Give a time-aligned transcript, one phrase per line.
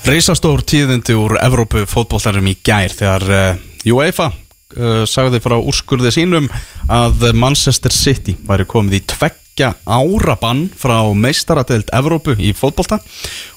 [0.00, 3.60] Reysastór tíðindi úr Evrópu fótbollarum í gær þegar uh,
[3.92, 6.48] UEFA uh, sagði frá úrskurði sínum
[6.90, 13.02] að Manchester City væri komið í tveggja árabann frá meistaradeild Evrópu í fótbollta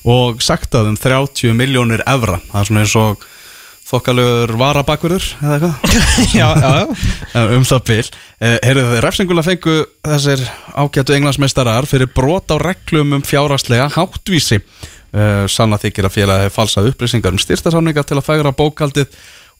[0.03, 3.25] og sagt að um 30 miljónir evra, það er svona eins og
[3.87, 6.33] þokkalögur varabakverður eða eitthvað?
[7.57, 8.05] Um það bil.
[8.39, 9.75] Uh, Heyrðu þið, refsingulega fengu
[10.07, 10.43] þessir
[10.77, 14.61] ágætu englandsmeistarar fyrir brot á reglum um fjárhagslega háttvísi.
[15.13, 19.11] Uh, Sanna þykir að félagi falsað upplýsingar um styrstasamninga til að fægra bókaldið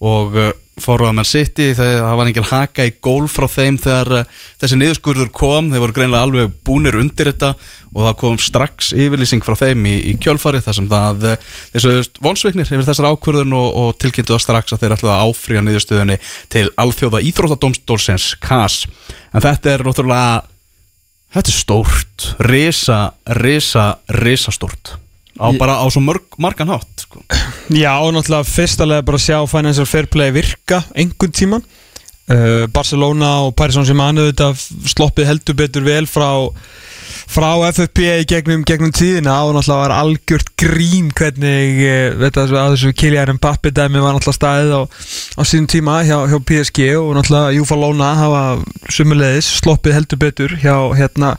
[0.04, 0.52] og uh,
[0.84, 4.80] fóruða menn sitti þegar það var engin haka í gól frá þeim þegar uh, þessi
[4.80, 5.70] niðurskurður kom.
[5.72, 7.54] Þeir voru greinlega alveg búnir undir þetta
[7.94, 11.94] og það kom strax yfirlýsing frá þeim í, í kjölfari þar sem það uh, þessu
[12.26, 16.20] vonsveiknir yfir þessar ákvörðun og, og tilkynntu það strax að þeir ætlaði að áfrýja niðurstöðunni
[16.56, 18.82] til alþjóða íþróttadómstólsins KAS
[19.32, 20.42] en þetta er náttúrulega
[21.38, 23.00] þetta er stórt risa,
[23.40, 23.88] risa,
[24.24, 24.98] risa stórt
[25.40, 27.23] á bara á svo mörg, margan hátt sko.
[27.73, 31.64] Já, og náttúrulega fyrstalega bara að sjá Financial Fair Play virka einhvern tíman
[32.30, 34.61] uh, Barcelona og Paris Saint-Germain auðvitað
[34.94, 36.30] sloppið heldur betur vel frá
[37.34, 41.81] frá FFP í gegnum, gegnum tíðina og náttúrulega var algjört grín hvernig
[42.20, 44.81] uh, þessu Kylian Mbappe dæmi var náttúrulega staðið á,
[45.39, 48.44] á síðan tíma hjá, hjá PSG og náttúrulega Júfa Lóna hafa
[48.92, 51.36] sumulegis sloppið heldur betur hjá hérna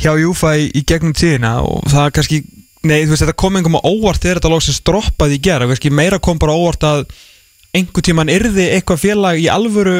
[0.00, 2.42] hjá Júfa í, í gegnum tíðina og það er kannski
[2.80, 5.92] Nei, þú veist, þetta kom einhverjum á óvart þegar þetta lóksins droppaði í gera, kannski
[5.92, 7.02] meira kom bara á óvart að
[7.76, 9.98] einhver tíman yrði eitthvað félag í alvöru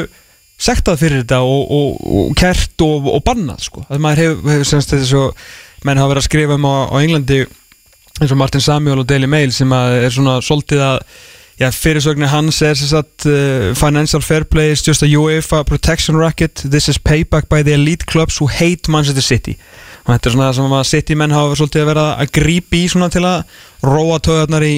[0.60, 3.84] sektað fyrir þetta og, og, og kert og, og bannað, sko.
[3.88, 5.26] Það maður hefur, hefur semst þessi svo,
[5.84, 7.42] menn hafa verið að skrifa um á, á Englandi
[8.20, 11.04] eins og Martin Samuel og Daily Mail sem er svona svolítið að
[11.60, 16.16] Já, fyrirsögnin hans er sem sagt uh, Financial Fair Play is just a UEFA protection
[16.16, 16.64] racket.
[16.64, 19.58] This is payback by the elite clubs who hate Manchester City
[20.10, 22.80] og þetta er svona það sem að City menn hafa svolítið að vera að grípi
[22.82, 24.74] í svona til að róa töðarnar í,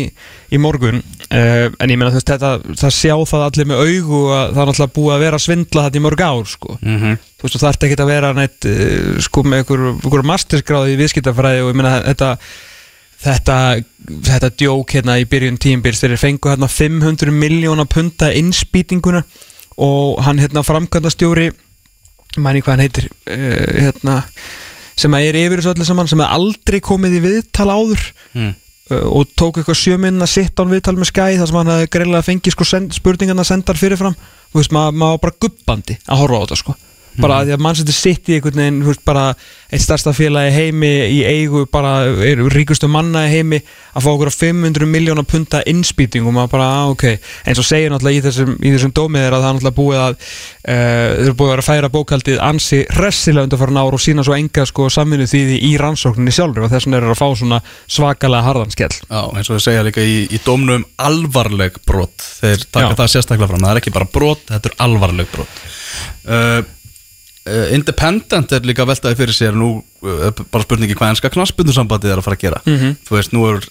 [0.53, 2.51] í morgun uh, en ég meina þess þetta
[2.83, 5.87] það sjá það allir með augu að það er náttúrulega búið að vera að svindla
[5.87, 6.77] þetta í mörg ár sko.
[6.81, 7.23] mm -hmm.
[7.39, 11.01] þú veist það ert ekki að vera neitt uh, sko með einhver, einhver masterskráði í
[11.01, 12.37] viðskiptafræði og ég meina þetta
[13.23, 13.57] þetta,
[14.29, 19.23] þetta djók hérna í byrjun tímbils þeir fengu hérna 500 miljóna punta innspýtinguna
[19.83, 21.53] og hann hérna framkvæmdastjóri
[22.41, 24.23] mæni hvað hann heitir uh, hérna,
[24.99, 28.07] sem að er yfir þessu öllu saman sem er aldrei komið í viðtal áður.
[28.37, 28.55] Mm.
[28.93, 32.29] uh, og tók eitthvað sjöminna sitt án viðtal með skæ þar sem hann hefði greiðlega
[32.29, 34.17] fengið sko send, spurningarna sendar fyrirfram.
[34.53, 36.79] Þú veist maður ma bara guppandi að horfa á þetta sko
[37.21, 39.33] bara því að sitt í einhvern veginn veist, bara
[39.73, 42.07] eitt starsta félagi heimi í eigu bara
[42.53, 43.61] ríkustu manna heimi
[43.93, 47.05] að fá okkur 500 miljónar punta innspýting og maður bara ah, ok.
[47.49, 50.17] Eins og segir náttúrulega í þessum, í þessum dómið er að það náttúrulega búið að
[50.17, 54.05] uh, þeir eru búið að vera að færa bókaldið ansi hressilega undan fara náru og
[54.05, 57.29] sína svo enga sko samvinnu því í rannsókninni sjálfur og þess vegna er að fá
[57.39, 62.29] svona svakalega harðanskell Já, eins og þau segja líka í, í dómnum alvarleg brot.
[62.41, 62.99] Þeir taka Já.
[63.03, 65.61] það sérstaklega fram, það er ekki bara brot þetta er alvarleg brot.
[66.23, 66.63] Uh,
[67.75, 72.27] Independent er líka veltaði fyrir sér nú uh, bara spurningi hvað enska knaspundursambandið er að
[72.29, 72.97] fara að gera Mhm.
[73.09, 73.65] þú veist, nú er,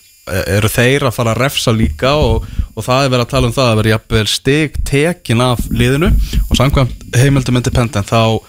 [0.57, 2.45] eru þeir að fara að refsa líka og,
[2.75, 6.11] og það er verið að tala um það að vera jafnvel stig tekin af liðinu
[6.49, 8.39] og samkvæmt heimildum Independent þá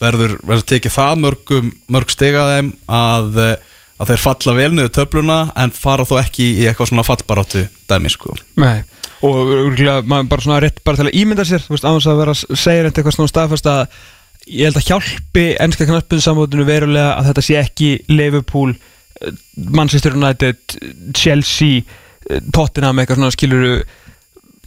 [0.00, 3.56] verður, verður tekið það mörgum, mörg stig að þeim að, eh,
[4.00, 8.08] að þeir falla vel niður töfluna en fara þó ekki í eitthvað svona fallbaráttu dæmi
[8.16, 8.80] sko Nei
[9.20, 12.08] og örugglega, maður bara svona rétt bara til að ímynda sér þú veist, á þess
[12.08, 13.82] að vera að segja eitthvað svona staðfast að
[14.50, 18.74] ég held að hjálpi ennska knaspunni samvotinu verulega að þetta sé ekki Liverpool,
[19.20, 19.34] eh,
[19.70, 20.76] Manchester United
[21.16, 23.74] Chelsea eh, Tottenham eitthvað svona skiluru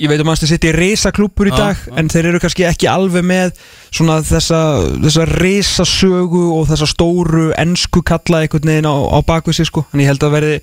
[0.02, 1.92] ég veit að Manchester City er risaklúpur í Já, dag já.
[2.02, 3.52] en þeir eru kannski ekki alveg með
[3.94, 4.62] svona þessa,
[5.04, 10.02] þessa risasögu og þessa stóru ennsku kalla einhvern veginn á, á bakvið sig sko en
[10.02, 10.58] ég held að verði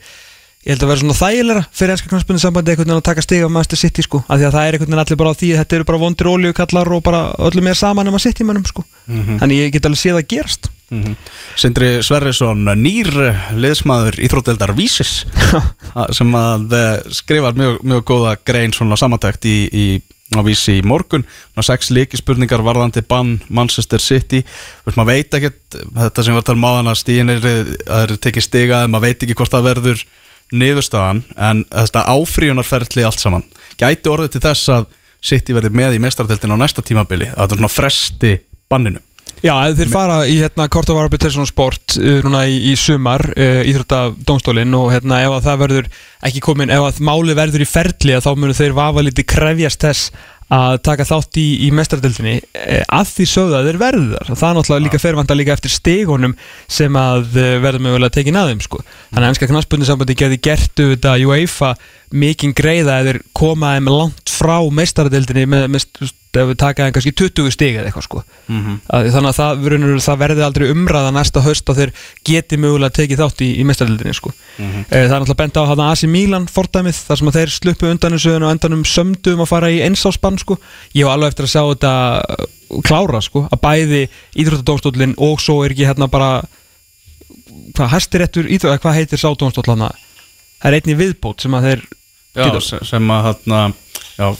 [0.60, 3.44] ég held að verði svona þægilega fyrir ennska knarspunni sambandi einhvern veginn að taka stig
[3.44, 4.20] á Manchester City sko.
[4.26, 6.02] Af því að það er einhvern veginn allir bara á því að þetta eru bara
[6.02, 9.88] vondir ólíukallar og bara öllum er saman um að City mannum sko þannig ég get
[9.88, 10.70] alveg séð að gerast.
[10.90, 11.16] Mm
[11.60, 13.10] Sindri Sverrisson nýr
[13.54, 15.24] liðsmaður íþrótdeldar Vísis
[16.18, 19.84] sem að eh, skrifar mjög, mjög góða grein svona samantækt í, í
[20.38, 21.24] á vísi í morgun.
[21.56, 24.44] Ná, sex líkispurningar varðandi bann Manchester City.
[24.86, 27.48] Vist, maður veit ekkert þetta sem við varum að tala um að stíðin er
[28.00, 30.04] er tekið stigað, maður veit ekki hvort það verður
[30.50, 33.46] niðurstaðan en þetta áfríunarferðli allt saman
[33.80, 34.88] gæti orðið til þess að
[35.20, 38.34] City verði með í mestardeltin á næsta tímabili að þetta er svona fresti
[38.70, 39.02] banninu?
[39.40, 43.62] Já, þeir fara í hérna Court of Arbitration Sport uh, núna í, í sumar uh,
[43.68, 45.88] íþrótta dómstólinn og hérna ef að það verður
[46.28, 49.86] ekki komin, ef að máli verður í ferli að þá munur þeir vafa liti krefjast
[49.86, 50.10] þess
[50.50, 54.48] að taka þátt í, í mestardildinni eh, að því sögðu að þeir verðu þar það
[54.48, 56.34] er náttúrulega líka fervanda líka eftir stegunum
[56.66, 58.82] sem að eh, verður mögulega tekin að þeim sko.
[59.12, 61.74] þannig að ennska knaspunni gerði gertu þetta UEFA
[62.10, 67.52] mikinn greiða eða komaði með langt frá mestardildinni með, með, ef við takaði kannski 20
[67.54, 68.22] stig eða eitthvað sko.
[68.50, 68.76] Mhm.
[68.90, 71.92] að, þannig að það, verður, það verði aldrei umræða næsta höst að þeir
[72.30, 74.32] geti mögulega tekið þátt í, í mestardildinni sko.
[74.58, 74.84] Mhm.
[74.88, 77.90] Eh, Það er náttúrulega bent á að AC Milan fordæmið þar sem að þeir sluppu
[77.90, 80.58] undan þessu og endanum sömdum að fara í einsáspann sko.
[80.94, 81.94] Ég var alveg eftir að sjá þetta
[82.26, 84.02] uh, klára sko, að bæði
[84.34, 86.42] íþróttadómstólinn og svo er ekki hérna bara
[87.74, 89.90] hvað hæstiréttur íþrótt, eða hvað heitir sádómstóllana
[90.60, 91.82] það er einni viðbót sem að þeir
[92.36, 93.60] Já, sem- að hérna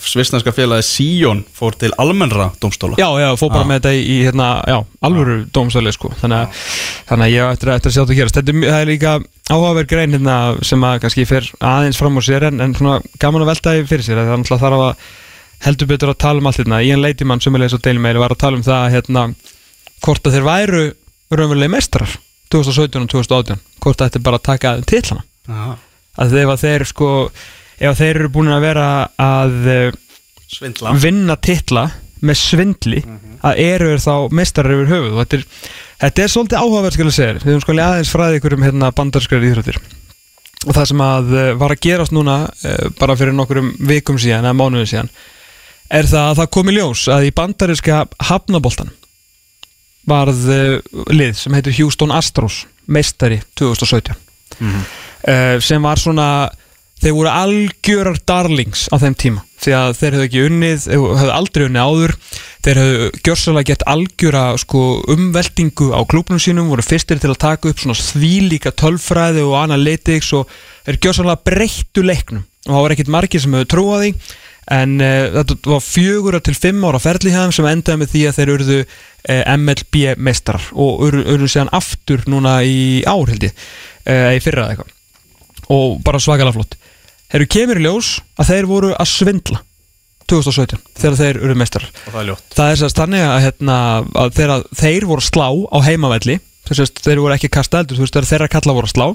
[0.05, 3.69] svisnarska félagi Sion fór til almennra domstóla Já, já, fór bara Já.
[3.71, 4.77] með þetta í, hérna, já,
[5.09, 6.11] alvöru dómstöli sko.
[6.21, 6.69] þannig, að,
[7.09, 8.37] þannig að ég á eftir, að- að sjá þetta gerast.
[8.39, 9.15] Þetta er, það er líka
[9.51, 13.43] áhugaverð grein hérna, sem að kannski fer aðeins fram úr sér en, en svona gaman
[13.43, 14.97] að velta fyrir sér það er náttúrulega þarf að
[15.67, 16.83] heldur betur að tala um allt hérna.
[16.85, 17.01] Ian
[17.57, 19.25] er leis og deilmeili var að tala um það hérna,
[20.05, 20.85] hvort að þeir væru
[21.31, 22.09] raunverulega mestrar
[22.53, 25.77] 2017 og 2018 hvort að þetta bara að taka til hana Já,
[26.21, 27.11] að að þeir sko
[27.81, 28.87] ef að þeir eru búin að vera
[29.21, 29.99] að eh,
[30.51, 30.93] Svindla.
[31.01, 31.87] vinna titla
[32.21, 33.01] með svindli.
[33.41, 35.15] Að eru þá mestarar yfir höfuð.
[35.15, 35.45] Og þetta er,
[36.03, 38.91] þetta er svolítið áhugaverð skal ég segja við höfum sko aðeins fræði ykkur um hérna,
[38.99, 39.79] bandarskræður íþróttir.
[40.69, 42.35] Og það sem að eh, var að gerast núna
[42.69, 45.09] eh, bara fyrir nokkurum vikum síðan eða mánuði síðan
[45.91, 48.93] er það að það kom í ljós að í bandariska hafnaboltan
[50.11, 50.45] varð
[51.13, 54.15] lið sem heitir Houston Astros meistari 2017
[54.61, 54.81] Mhm.
[55.31, 56.27] uh, sem var svona
[57.01, 59.45] þeir voru algjörar darlings á þeim tíma.
[59.61, 62.15] Því að þeir hefðu ekki unnið hefðu aldrei unnið áður.
[62.65, 67.73] Þeir hefðu gjörsalega gett algjöra sko, umveltingu á klúbnum sínum voru fyrstir til að taka
[67.73, 70.53] upp svona þvílíka tölfræði og analytics og
[70.87, 72.47] þeir gjörsalega breyttu leiknum.
[72.69, 74.15] Og það var ekkit margir sem hefðu trúað því
[74.71, 78.53] en uh, þetta var fjögur til fimm ára þeim sem endaði með því að þeir
[78.55, 84.31] urðu uh, MLB meistarar og urðu, urðu síðan aftur núna í ár held ég uh,
[84.37, 84.95] í fyrra eða eitthvað.
[85.71, 86.77] Og bara svakalega flott
[87.31, 89.61] Þeir kemur í ljós að þeir voru að svindla
[90.31, 91.91] 2017 þegar þeir eru meistarar.
[92.07, 92.47] Og það er ljótt.
[92.55, 93.77] Það er sérst þannig að, hérna,
[94.23, 96.39] að þegar þeir voru að slá á heimavelli
[96.71, 99.07] að þeir voru ekki kasta eldur þú veist þegar þeirra kalla voru að slá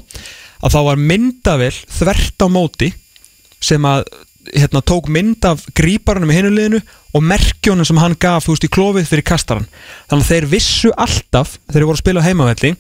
[0.66, 2.90] að þá var myndavel þvert á móti
[3.64, 4.04] sem að
[4.52, 6.82] hérna, tók mynd af gríparunum í hinuleginu
[7.16, 9.68] og merkjónum sem hann gaf þú veist, í klófið fyrir kastaran
[10.10, 12.74] þannig að þeir vissu alltaf þegar þeir voru að spila á heimavelli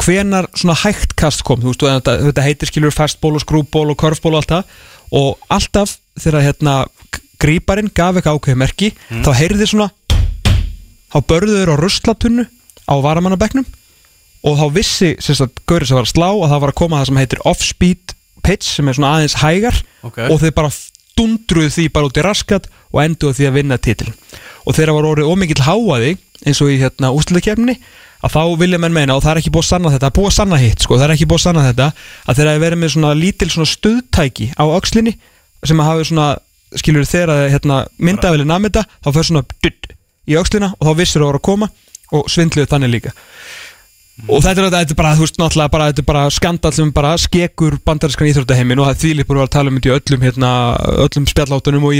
[0.00, 1.60] hvenar svona hægt kast kom?
[1.62, 4.78] Þú veist, þetta, þetta heitir skilur fastból og skrúból og körfból og allt það.
[5.20, 6.76] Og alltaf þegar hérna
[7.40, 8.90] gríparinn gaf ekki ákveði merki
[9.24, 9.90] þá heyrði svona
[11.10, 12.46] þá börðu þeir á ruslatunnu
[12.86, 13.66] á varamannabeknum.
[14.46, 17.00] Og þá vissi sem sagt, gaurið sem var að slá að það var að koma
[17.00, 18.14] það sem heitir off-speed
[18.46, 19.82] pitch sem er svona aðeins hægar.
[20.06, 20.22] Ok.
[20.30, 20.70] og þeir bara
[21.18, 24.12] dundruðu því bara út í raskat og enduðu því að vinna titil
[24.64, 26.14] og þeirra var orðið ómikill háaði
[26.46, 27.76] eins og í hérna úslutakefni
[28.20, 30.18] að þá vilja menn meina og það er ekki búið að sanna þetta það er
[30.18, 31.86] búið að sanna hitt sko, það er ekki búið að sanna þetta
[32.26, 35.14] að þeirra verið með svona lítil svona stuðtæki á öxlinni
[35.64, 36.28] sem að hafi svona
[36.78, 39.90] skilur þeirra hérna, myndavili namið þetta þá fyrir svona dutt
[40.30, 41.66] í öxlina og þá vissir það að voru að koma
[42.10, 43.12] og svindluðu þannig líka.
[44.28, 46.90] Og þetta er, þetta er bara, þú veist, náttúrulega bara, þetta er bara skandal sem
[46.92, 50.50] bara skekur bandarískan íþróttaheimin og það þvílík búin að tala um þetta í öllum hérna,
[51.06, 51.96] öllum spjalláttunum og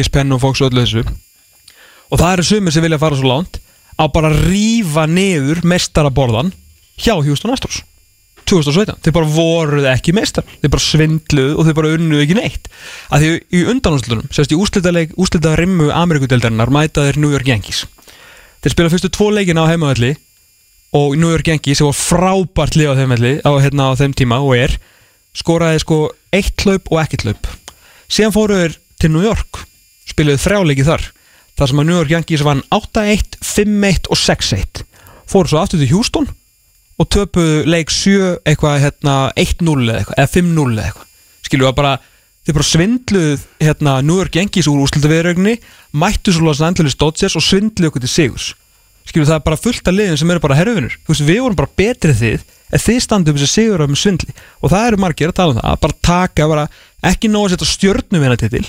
[4.00, 6.52] Svo langt að bara rífa niður mestaraborðan
[6.96, 7.82] hjá Houston Astros.
[8.48, 12.70] 2017, þeir bara voruð ekki mestar þeir bara svindluð og þeir bara unnuð ekki neitt.
[13.12, 17.84] Að því í undanúslutunum sérst í úslitaðleik, úslitað rimmu Amerikudeldarinnar mæta þeir New York Yankees.
[18.64, 20.16] Þeir spila fyrstu tvo leikina á heimavalli
[20.96, 23.14] og New York Yankees sem var frábært lið á þeim,
[23.44, 24.74] á, hérna, á þeim tíma og er
[25.36, 26.02] skoraði sko
[26.34, 27.52] eitt hlaup og ekkert hlaup.
[28.10, 29.62] Síðan fóru þeir til New York
[30.10, 31.10] spiluðu þrjáleiki þar
[31.60, 34.84] þar sem að New York Yankees vann 8-1, 5-1 og 6-1
[35.28, 36.28] fóru svo aftur til Houston
[37.00, 41.10] og töpuðu leik 7 eitthvað hérna 1-0 eða eitthvað eða 5-0 eða eitthvað.
[41.46, 41.92] Skilju að bara
[42.44, 45.60] þeir bara svindluð hérna New York Yankees úr úrslutaviðrögninni
[46.00, 48.48] mættu svo Los Angeles Dodgers og svindluðu okkur til sigurs.
[49.08, 51.60] Skilju það er bara fullt af liðin sem eru bara herfinur þú veist við vorum
[51.60, 54.36] bara betri þið en þið standum þessi sigur af með svindli.
[54.60, 56.66] Og það eru margir að tala um það að bara taka bara
[57.12, 58.68] ekki nóg að setja stjörnum hérna til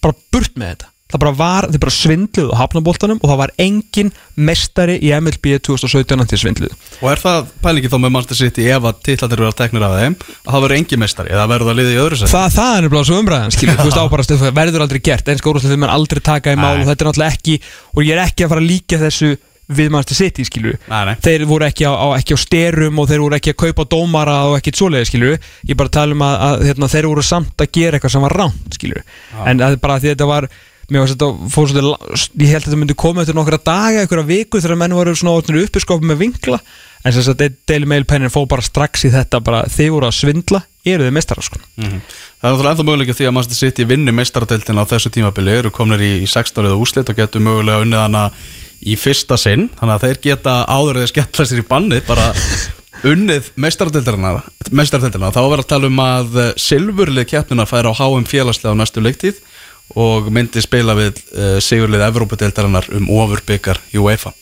[0.00, 3.52] bara burt með þetta það bara var, þið bara svindluð á hafnaboltanum og það var
[3.66, 8.68] engin mestari í MLB 2017 til svindluð Og er það pælingi þá með Manchester City
[8.70, 11.72] ef að titlandir eru að teknir af þeim að það verður engin mestari eða verður
[11.72, 12.32] það liðið í öðru sæti?
[12.34, 15.52] Það, það er nefnilega svo umræðan, skilur, þú veist ábarast það verður aldrei gert, einska
[15.52, 17.60] úrúslega þegar mann aldrei taka í mál og þetta er náttúrulega ekki
[17.94, 19.36] og ég er ekki að fara að líka þessu
[19.70, 20.44] við Manchester City,
[20.90, 21.14] nei.
[21.22, 24.38] þeir voru ekki á, á, ekki á styrum og þeir voru ekki að kaupa dómara
[24.48, 25.36] og ekkit svoleiði, skilur.
[25.68, 28.36] Ég bara tala um að, að hérna, þeir voru samt að gera eitthvað sem var
[28.40, 29.04] ránt, skilur.
[29.46, 30.48] En er bara því þetta var
[30.90, 34.26] mér var þetta fór svolítið ég held að þetta myndi koma eftir nokkra daga einhverja
[34.28, 36.58] viku þegar menn voru svona orðnir uppi skopið með vinkla.
[37.00, 40.18] En þess að Daily Mail pennin fór bara strax í þetta bara þið voru að
[40.18, 41.60] svindla, eru þið mestarar sko.
[41.80, 42.00] Mhm.
[42.40, 45.70] Það er náttúrulega ennþá möguleika því að Manchester City vinni meistaradeildina á þessu tímabili eru
[45.70, 48.24] komnir í, í 16 eða úslit og getur mögulega unnið hana
[48.80, 49.70] í fyrsta sinn.
[49.80, 52.32] Þannig að þeir geta áður eða skella sér í bannið bara
[53.10, 58.80] unnið meistaradeildina þá verður að tala um að silfurlið keppnina fær á HM félagslega á
[58.80, 59.40] næstu leiktíð
[59.98, 64.34] og myndi spila við uh, sigurlið Evrópadeildarinnar um ofurbyggar UEFA.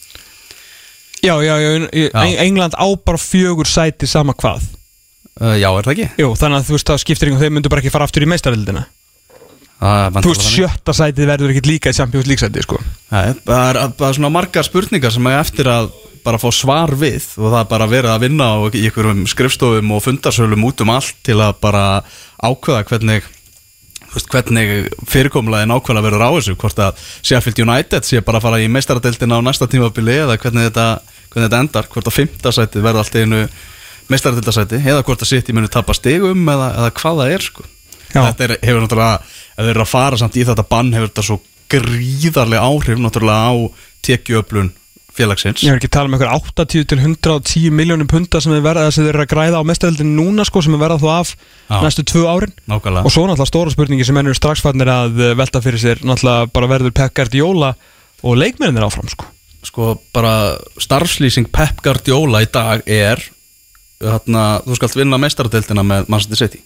[1.22, 2.10] Já, já, já, já.
[2.44, 4.62] England á bara fjögur sæti sama hvað.
[5.38, 6.06] Uh, Já, er það ekki?
[6.18, 8.28] Jú, þannig að þú veist það skiptir ykkur, þeir myndu bara ekki fara aftur í
[8.30, 8.88] meistarildina
[9.78, 12.80] Það er Þú veist, sjötta sætið verður ekkit líka í Champions League sæti, sko.
[13.12, 15.92] Nei, það er bara svona margar spurningar sem er eftir að
[16.24, 20.02] bara fá svar við og það er bara verið að vinna í einhverjum skrifstofum og
[20.02, 21.84] fundarsölum út um allt til að bara
[22.42, 23.28] ákveða hvernig
[24.12, 26.56] veist, hvernig fyrirkomlaði nákvæmlega verður á þessu?
[26.60, 30.70] Hvort að Sheffield United sé bara að fara í meistaradeildina á næsta tímabili eða hvernig
[30.70, 30.86] þetta,
[31.32, 31.90] hvernig þetta endar?
[31.92, 33.42] Hvort að fymtasæti verður allt í einu
[34.08, 37.68] meistaradeildasæti eða hvort að City muni tapa stigum eða, eða hvað það er sko?
[38.08, 41.24] Þetta er, hefur náttúrulega ef þeir eru að fara samt í þetta bann hefur þetta
[41.26, 41.38] svo
[41.68, 43.54] gríðarlega áhrif náttúrulega á
[44.06, 44.70] tekjuöflun
[45.18, 45.62] félagsins.
[45.66, 48.92] Ég er ekki að tala um einhver 80 til 110 miljónum punta sem er verða
[48.94, 51.80] sem þeir eru að græða á mestarildin núna sko sem er verða þó af Já.
[51.84, 52.54] næstu tvö árin.
[52.70, 53.04] Nákvæmlega.
[53.04, 56.52] Og svo náttúrulega stóra spurningi sem ennur strax fannir að eh, velta fyrir sér náttúrulega
[56.54, 57.74] bara verður Pep Guardiola
[58.22, 59.26] og leikmennir áfram sko?
[59.66, 63.20] Sko bara starfslýsing Pep Guardiola í dag er
[63.98, 66.62] þarna, þú skalt vinna meistaradeildina með Manchester City.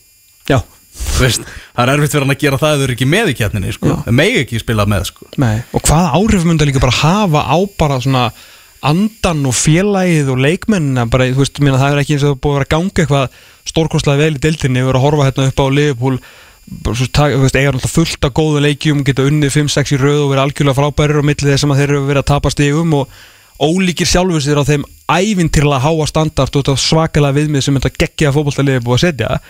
[0.50, 0.81] Já, Þú
[1.18, 1.44] veist,
[1.76, 3.76] það er erfitt fyrir hann að gera það ef þau eru ekki með í kjarninni
[3.76, 3.98] sko.
[4.12, 5.28] Megi ekki spila með sko.
[5.72, 8.26] Og hvaða áhrif myndi líka bara hafa á bara svona
[8.82, 12.52] andan og félagið og leikmennina bara, veist, minna, það er ekki eins og það búið
[12.52, 13.36] að vera að ganga eitthvað
[13.70, 16.18] stórkostlega vel í deildinni við erum að horfa hérna upp á Liverpool
[16.72, 21.22] eiga náttúrulega fullt af góðu leikjum geta unnið 5-6 í röð og vera algjörlega frábærir
[21.22, 23.16] á milli þess að þeir eru verið að tapa stigum og
[23.62, 28.78] ólíkir sjálfur sér á þeim ævintirlega háa standart og svakalega viðmið sem þetta geggja fótballtalið
[28.78, 29.40] er búið að setja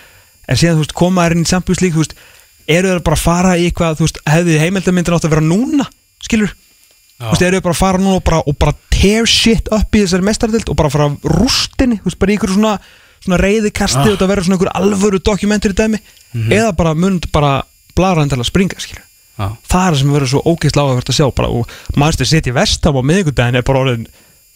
[0.52, 2.16] en síðan þú veist, koma þær inn í League þú veist,
[2.70, 5.86] eru þeir bara að fara í eitthvað þú veist, hefði heimildamindin átt að vera núna
[6.22, 6.52] skilur,
[7.18, 9.96] þú veist, eru þeir bara að fara núna og bara, og bara tear shit upp
[9.98, 12.74] í þessari mestardild og bara fara rústinni þú veist, bara í ykkur svona,
[13.22, 14.06] svona reyðikasti Ah.
[14.06, 16.02] og þetta verður svona ykkur alvöru dokumentur í dæmi
[16.52, 17.62] eða bara mynd bara
[17.96, 19.02] blara til að springa skilur
[19.38, 19.48] Já.
[19.68, 22.52] það er það sem verður svo ógeðslega áhugavert að sjá bara, og maður stu setja
[22.52, 24.06] í vestam á miðvikudaginn er bara orðin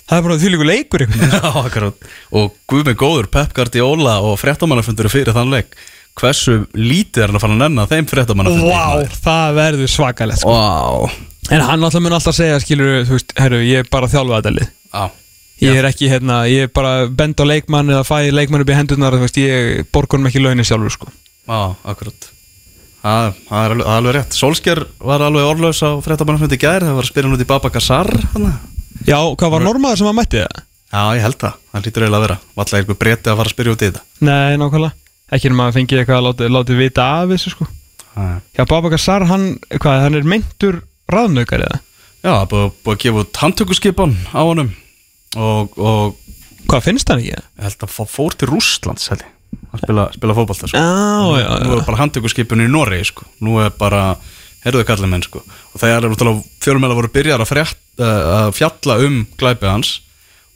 [0.06, 1.04] það er bara því líku leikur
[1.66, 2.08] akkurat.
[2.38, 5.76] og guð með góður Pep Guardiola og fréttamannafundur fyrir þann leik
[6.16, 10.54] hversu lítið er hann að fara að nenna þeim fréttamannafundi Vá, það verður svakalegt sko.
[10.54, 11.10] wow.
[11.52, 14.54] en hann alltaf mun alltaf segja skilur, þú veist, herru, ég er bara þjálfað þetta
[14.56, 15.04] lið Já.
[15.66, 18.78] ég er ekki, hérna, ég er bara bend á leikmann eða fæ leikmann upp í
[18.78, 21.10] hendurnar þú veist, ég borgur hann ekki launin sjálfur sko.
[21.46, 21.60] Já,
[21.92, 22.30] akkurat
[23.06, 27.10] Það það er alveg, rétt Solskjær var alveg orðlaus á fréttamannafundi gær það var að
[27.12, 28.54] spila hann út í Baba Gassar hana.
[29.06, 30.62] Já, hvað var normaður sem að mætti það?
[30.86, 33.54] Já, ég held það, það lítur eiginlega að vera Valla eitthvað breyti að fara að
[33.56, 34.94] spyrja út í þetta nei, nákvæmlega
[35.36, 37.66] ekki nema að fengi eitthvað að láti, láti vita af þessu sko.
[38.16, 40.78] Já, já, Babakar Sar, hann, hvað, hann er meintur
[41.12, 41.80] raðnaukar eða?
[42.22, 44.70] Já, það búið, búið að gefa út handtökuskipan á honum
[45.36, 46.14] og, og
[46.70, 47.34] hvað finnst hann ekki?
[47.34, 49.34] ég held að fór til Rússlands held ég
[49.75, 50.80] að spila, spila fótbolta sko.
[50.80, 53.26] Nú er bara handtökuskipun í Noregi sko.
[53.44, 54.16] Nú er bara,
[54.66, 55.42] herruðu kallið menn sko.
[55.46, 59.92] og það er náttúrulega fjölumæla voru byrjar að, frétt, að fjalla um glæpið hans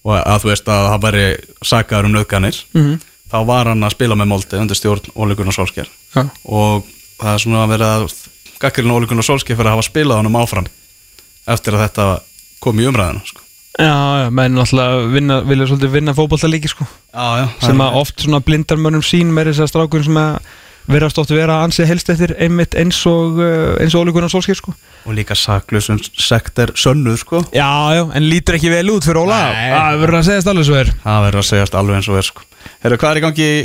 [0.04, 1.24] og að þú veist að það væri
[1.70, 3.00] sakaður um nöðganir Mhm.
[3.30, 5.86] þá var hann að spila með Molde undir stjórn Óli Gunnar Solskjær
[6.16, 6.22] já.
[6.44, 6.84] og
[7.20, 7.90] það er svona að vera
[8.60, 10.66] gaggarinn Óli Gunnar Solskjær fyrir að hafa spilað honum áfram
[11.46, 12.08] eftir að þetta
[12.60, 13.40] kom í umræðinu sko.
[13.80, 14.58] Já, já, menn
[15.14, 19.02] vinna, vilja svolítið vinna fótbolta líki sko já, já, sem að oft svona blindar mönnum
[19.02, 20.40] sín með þess að strákur sem að
[20.92, 24.74] verðast oft vera ansið helst eftir einmitt eins og uh, eins og ólíkunar sólskir sko
[25.06, 27.40] og líka saklusum sekter sönnuð sko.
[27.56, 29.38] Já, já, en lítur ekki vel út fyrir Óla.
[29.56, 32.28] Það verður að segjast alveg svo er það verður að segjast alveg eins og er
[32.28, 32.44] sko.
[32.84, 33.62] Herru, hvað er í gangi í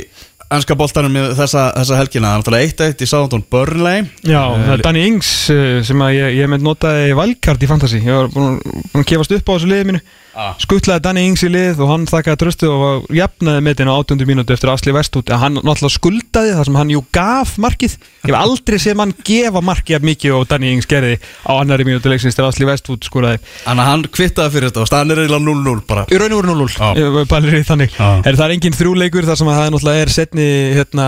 [0.56, 2.28] ennska boltanum með þessa, þessa helgina?
[2.28, 6.14] Það er náttúrulega 1-1 í Southampton Burnley Já, það er Danny Ings uh, sem að
[6.16, 8.60] ég, ég með notaði valkart í Fantasy Ég var búin,
[8.94, 10.02] að kefast upp á þessu liði mínu
[10.36, 10.52] Ah.
[10.60, 14.20] Skuttlaði Danny Ings í lið og hann þakkaði tröstu og jafnaði metin á 18.
[14.28, 18.28] mínútu eftir Asli Vestút en hann náttúrulega skuldaði þar sem hann jú gaf markið Ég
[18.28, 21.16] hef aldrei séð mann gefa markið af mikið og Danny Ings gerði
[21.48, 25.16] á annari mínútu leiksins þegar Asli Vestút skuraði Þannig að hann kvittaði fyrir þetta og
[25.16, 26.88] er eiginlega 0-0 bara Í raun og veru 0-0 Já.
[27.00, 28.08] Ég var bara í þannig Já.
[28.20, 31.06] er, Það er engin þrjúleikur þar sem að það náttúrulega er setni hérna,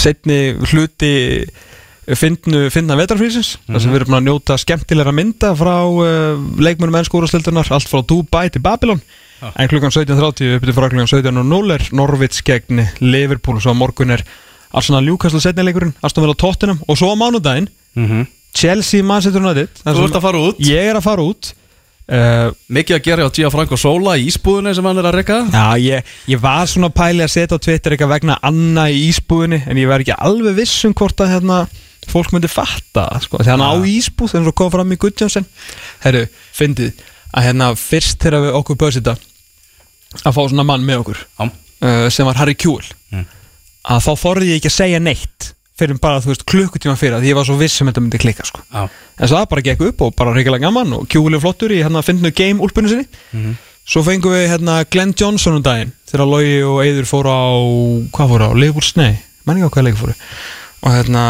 [0.00, 0.40] setni
[0.72, 1.14] hluti
[2.16, 7.68] fyndnu, fyndna vetrafrísins þar sem við erum að njóta skemmtilegra mynda frá uh, leikmönum ennskúrastildunar
[7.74, 9.02] allt frá Dubai til Babylon.
[9.38, 9.52] Já.
[9.54, 14.10] en klukkan 17.30 upp til frá klukkan 17.00 er Norvits gegn Liverpool og svo morgun
[14.16, 14.24] er
[14.74, 18.26] Arsenal Newcastle setni leikurinn Aston Villa Tottenham og svo á mánudaginn mm -hmm.
[18.54, 19.68] Chelsea, Manchester United.
[19.84, 20.60] Þú ert að fara út?
[20.64, 21.52] Ég er að fara út.
[22.08, 25.76] Uh, Mikið að gera á Gianfranco Sola í ísbúðinni sem hann er að rekka Já,
[25.76, 29.76] ég, ég var svona pæli að setja á Twitter eitthvað vegna Anna í ísbúðinni en
[29.76, 31.58] ég var ekki alveg viss um hvort að hérna,
[32.12, 33.40] fólk myndi fatta sko.
[33.42, 35.46] því hann á ísbúð eins og kom fram í Gudjónsson
[36.04, 39.16] Herru, fyndið að hérna fyrst þegar við okkur bauðs þetta
[40.24, 42.84] að fá svona mann með okkur uh, sem var Harry Kjúl.
[43.12, 43.26] Mm.
[43.88, 47.28] að þá þorði ég ekki að segja neitt fyrir bara, þú veist, klukkutíma fyrir að
[47.28, 48.64] ég var svo viss sem þetta myndi klikka, sko.
[48.74, 51.78] En svo það bara gekk upp og bara reyngilega gaman og Kjúl er flottur í
[51.84, 53.06] hérna fyndinu game úlpunni sinni.
[53.32, 53.56] Mhm.
[53.88, 57.46] svo fengum við hérna Glenn Johnson um daginn þegar Logi og Eiður fóru á
[58.12, 60.16] hvað fóru á, Leifbúrs, nei, menn ekki á hvað leikur fóru.
[60.82, 61.22] Og hérna,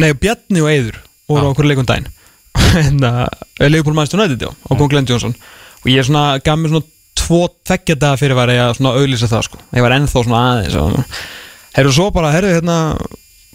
[0.00, 2.08] nei, Bjarni og Eiður voru á okkur leikum daginn.
[2.52, 3.12] Og hérna,
[3.60, 5.34] Leifbúr mannstu nættið já, og kom Glenn Johnson.
[5.82, 6.88] Og ég svona gaf mér svona
[7.22, 9.60] tvo þekkja daga fyrir var ég að auðlýsa það sko.
[9.76, 10.96] Ég var ennþá svona aðeins og
[11.76, 12.78] heyrðu svo bara, heyrðu hérna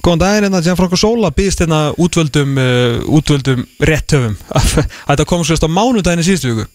[0.05, 4.73] góðan daginn hérna, Gianfranco Sola býðist hérna útvöldum, uh, útvöldum réttöfum að
[5.09, 6.67] þetta kom svo á mánudaginn í síðustu viku.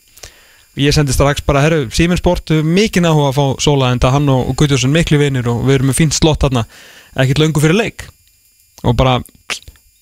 [0.81, 4.15] Ég sendi strax bara, herru, Siemens Sport hefur mikið náhuga að fá Sola en það
[4.17, 6.65] hann og, Guðjónsson miklu vinir og við erum með fínt slott þarna.
[7.13, 8.07] Ekkert löngu fyrir leik
[8.83, 9.19] og bara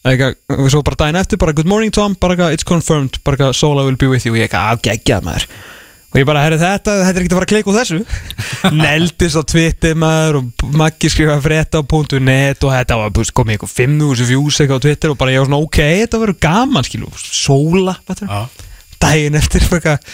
[0.07, 3.21] eitthvað, við svo bara daginn eftir bara good morning Tom, bara eitthvað, it's confirmed.
[3.25, 4.35] Bara eitthvað, Sola will be with you.
[4.35, 5.47] Og ég eitthvað, afgeggjað maður.
[6.11, 7.99] Og ég bara, herru þetta, þetta er ekkert að fara að kleika úr þessu.
[8.81, 11.83] Neldist á Twitter maður og Maggi skrifa frétta á
[12.19, 15.51] .net og þetta var, komið eitthvað 5.000 views eitthvað á Twitter og bara ég var
[15.53, 18.67] svona, ok, þetta verður gaman skilu, Sola, hvað já.
[19.01, 20.11] Daginn eftir eitthvað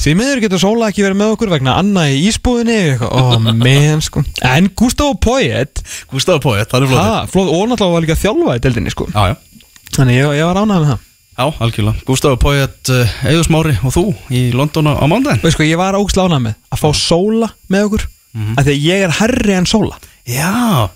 [0.00, 2.78] því miður getur Sola ekki verið með okkur vegna Anna í ísbúðinni.
[3.04, 4.22] Oh man sko.
[4.46, 8.92] En Gustavo Poyet Gustaf Póet, það er flott, og náttúrulega var líka þjálfa í deildinni
[8.94, 9.06] sko.
[9.12, 9.64] Já, já.
[9.96, 11.06] Þannig ég, ég var ánægð með það.
[11.40, 12.04] Já, algjörlega.
[12.08, 15.04] Gustaf Póet, uh, Eður Smári og þú í London á
[15.40, 18.84] veist sko, ég var ógst ánægð með að fá Sola með okkur af því að
[18.86, 19.98] ég er herri en Sola.
[20.28, 20.88] Já.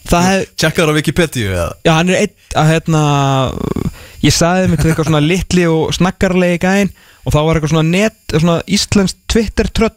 [0.56, 1.70] Tjekkar á Wikipedia eða?
[1.86, 3.02] Já hann er einn að hérna
[4.22, 6.92] ég sagði mér til eitthvað svona litli og snakkarlegi gæinn
[7.24, 9.92] og þá var eitthvað svona net, svona íslensk Twitter tröll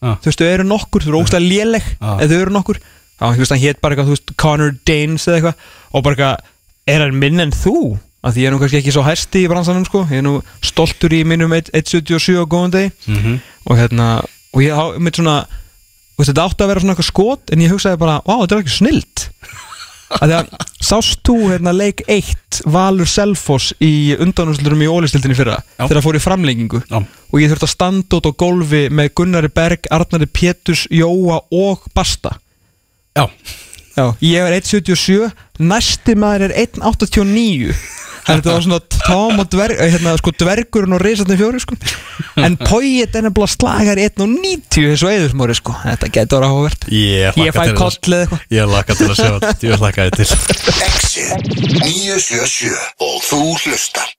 [0.00, 0.16] Já.
[0.16, 2.12] þú veist, þau eru nokkur, þau eru ógstlega léleg Já.
[2.16, 5.40] eða þau eru nokkur þá, veist, hann hétt bara eitthvað, þú veist, Connor Danes eða
[5.40, 6.54] eitthvað og bara eitthvað,
[6.90, 7.80] er hann minn en þú?
[8.20, 10.34] af því ég er nú kannski ekki svo hæsti í bransanum sko, ég er nú
[10.64, 13.38] stoltur í mínum 1.77 á góðan degi mm -hmm.
[13.64, 14.08] og hérna,
[14.52, 15.46] og ég há mitt svona
[16.18, 18.60] veist, þetta átti að vera svona eitthvað skot en ég hugsaði bara, vá, þetta er
[18.60, 19.30] ekki snilt
[20.18, 20.50] að
[20.82, 25.84] sást þú hérna leik 1 Valur Selfoss í undanúslurum í ólistildinni fyrra Já.
[25.86, 26.98] þegar það fór í framlengingu Já.
[26.98, 31.86] og ég þurfti að standa út á gólfi með Gunnari Berg, Arnari Péturs, Jóa og
[31.94, 32.34] Basta
[33.14, 33.28] Já
[33.96, 34.04] Já.
[34.22, 37.74] ég er 1.77 næsti maður er 1.89
[38.20, 41.60] þannig að þetta var svona Tom og dverg, eh, hérna, sko, dvergurinn og reisatni fjóri
[41.62, 41.76] sko.
[42.38, 45.74] en Poyet er nefnilega slagar í 1.90 eins og eðursmóri sko.
[45.82, 46.86] þetta getur áhugavert.
[46.94, 48.46] Ég, ég fæ kollið eitthvað.
[48.54, 49.54] Ég laka til að sjá þetta.
[49.66, 50.28] Ég laka til.
[50.90, 51.50] Exit
[51.80, 52.76] 977
[53.08, 54.14] og þú hlustar